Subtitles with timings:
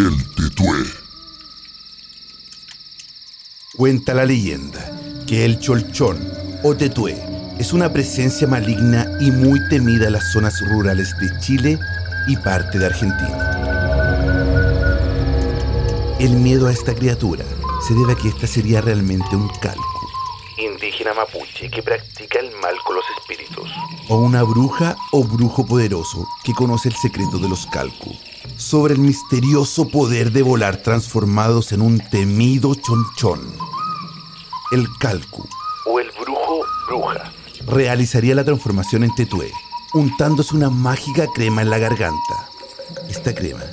[0.00, 0.78] El Tetué.
[3.76, 4.80] Cuenta la leyenda
[5.26, 6.18] que el cholchón
[6.62, 7.22] o tetué
[7.58, 11.78] es una presencia maligna y muy temida en las zonas rurales de Chile
[12.26, 13.58] y parte de Argentina.
[16.18, 17.44] El miedo a esta criatura
[17.86, 20.08] se debe a que esta sería realmente un calco,
[20.56, 23.68] indígena mapuche que practica el mal con los espíritus,
[24.08, 28.16] o una bruja o brujo poderoso que conoce el secreto de los calcu,
[28.70, 33.40] sobre el misterioso poder de volar transformados en un temido chonchón.
[34.70, 35.44] El calcu,
[35.86, 37.32] o el brujo bruja,
[37.66, 39.50] realizaría la transformación en tetué,
[39.92, 42.48] untándose una mágica crema en la garganta.
[43.08, 43.64] Esta crema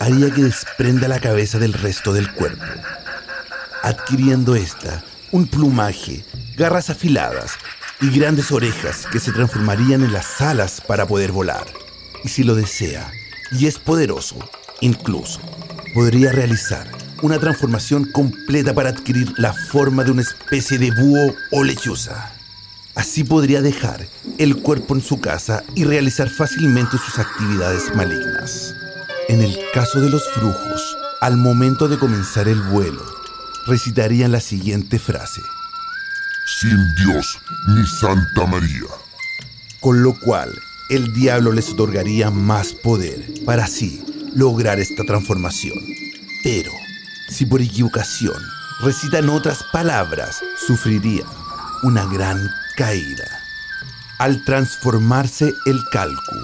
[0.00, 2.66] haría que desprenda la cabeza del resto del cuerpo,
[3.82, 6.26] adquiriendo esta un plumaje,
[6.58, 7.52] garras afiladas
[8.02, 11.64] y grandes orejas que se transformarían en las alas para poder volar.
[12.22, 13.10] Y si lo desea,
[13.52, 14.36] y es poderoso,
[14.80, 15.40] incluso,
[15.94, 16.90] podría realizar
[17.22, 22.32] una transformación completa para adquirir la forma de una especie de búho o lechuza.
[22.94, 24.06] Así podría dejar
[24.38, 28.74] el cuerpo en su casa y realizar fácilmente sus actividades malignas.
[29.28, 33.02] En el caso de los brujos, al momento de comenzar el vuelo,
[33.66, 35.40] recitarían la siguiente frase.
[36.60, 37.38] Sin Dios
[37.68, 38.88] ni Santa María.
[39.80, 40.52] Con lo cual,
[40.90, 44.02] el diablo les otorgaría más poder para así
[44.34, 45.78] lograr esta transformación.
[46.42, 46.72] Pero,
[47.28, 48.40] si por equivocación
[48.82, 51.28] recitan otras palabras, sufrirían
[51.82, 53.24] una gran caída.
[54.18, 56.36] Al transformarse el calcu,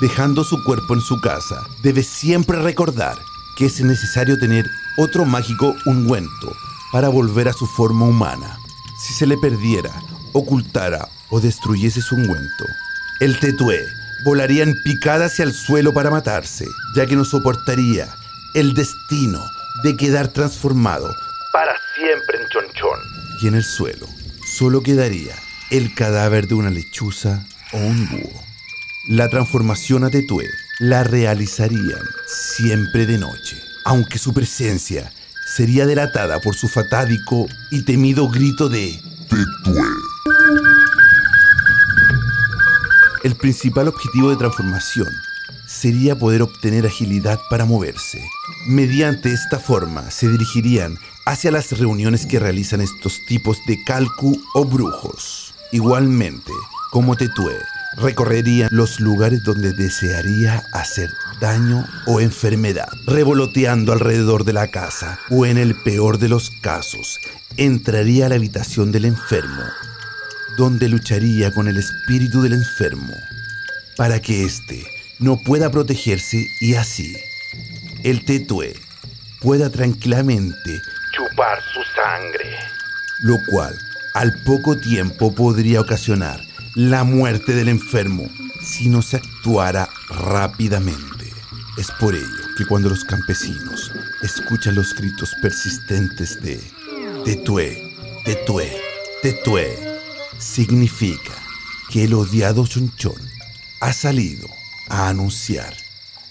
[0.00, 3.18] dejando su cuerpo en su casa, debe siempre recordar
[3.56, 6.52] que es necesario tener otro mágico ungüento
[6.92, 8.58] para volver a su forma humana.
[8.98, 9.92] Si se le perdiera,
[10.32, 12.64] ocultara o destruyese su ungüento,
[13.22, 13.86] el tetué
[14.24, 18.08] volaría en picada hacia el suelo para matarse, ya que no soportaría
[18.52, 19.40] el destino
[19.84, 21.14] de quedar transformado
[21.52, 22.98] para siempre en chonchón.
[23.40, 24.08] Y en el suelo
[24.44, 25.36] solo quedaría
[25.70, 28.42] el cadáver de una lechuza o un búho.
[29.08, 30.48] La transformación a Tetué
[30.80, 35.12] la realizarían siempre de noche, aunque su presencia
[35.46, 39.91] sería delatada por su fatádico y temido grito de Tetué.
[43.24, 45.06] El principal objetivo de transformación
[45.68, 48.18] sería poder obtener agilidad para moverse.
[48.66, 54.64] Mediante esta forma se dirigirían hacia las reuniones que realizan estos tipos de calcu o
[54.64, 55.54] brujos.
[55.70, 56.50] Igualmente,
[56.90, 57.58] como Tetué,
[57.96, 61.08] recorrería los lugares donde desearía hacer
[61.40, 67.18] daño o enfermedad, revoloteando alrededor de la casa o en el peor de los casos,
[67.56, 69.62] entraría a la habitación del enfermo,
[70.56, 73.14] donde lucharía con el espíritu del enfermo
[73.96, 74.84] para que éste
[75.18, 77.16] no pueda protegerse y así
[78.02, 78.74] el tetué
[79.40, 80.82] pueda tranquilamente
[81.12, 82.58] chupar su sangre,
[83.20, 83.78] lo cual
[84.14, 86.40] al poco tiempo podría ocasionar
[86.74, 88.28] la muerte del enfermo
[88.64, 91.30] si no se actuara rápidamente.
[91.78, 93.92] Es por ello que cuando los campesinos
[94.22, 96.60] escuchan los gritos persistentes de
[97.24, 98.70] Tetué, Tetué,
[99.22, 99.91] Tetué,
[100.42, 101.32] significa
[101.90, 103.20] que el odiado chonchón
[103.80, 104.48] ha salido
[104.88, 105.74] a anunciar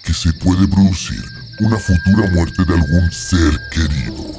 [0.03, 1.23] que se puede producir
[1.59, 4.31] una futura muerte de algún ser querido.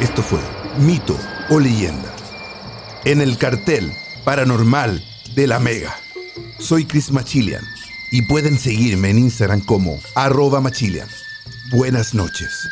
[0.00, 0.40] Esto fue
[0.78, 1.18] mito
[1.48, 2.12] o leyenda
[3.04, 3.92] en el cartel
[4.24, 5.02] paranormal
[5.34, 5.96] de la Mega.
[6.58, 7.64] Soy Chris Machilian
[8.10, 11.08] y pueden seguirme en Instagram como arroba Machilian.
[11.70, 12.68] Buenas noches.